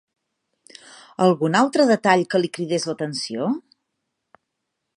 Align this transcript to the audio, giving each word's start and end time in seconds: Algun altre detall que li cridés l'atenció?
Algun 1.25 1.57
altre 1.59 1.85
detall 1.91 2.25
que 2.31 2.41
li 2.41 2.51
cridés 2.59 2.87
l'atenció? 2.91 3.51